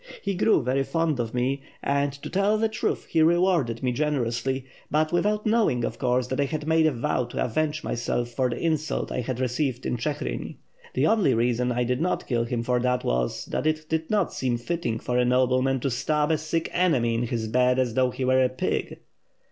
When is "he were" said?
18.09-18.43